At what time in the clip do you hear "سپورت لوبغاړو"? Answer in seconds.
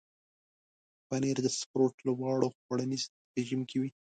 1.59-2.47